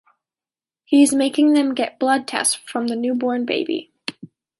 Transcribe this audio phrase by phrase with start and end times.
[0.83, 3.93] He's making them get blood tests from the newborn baby.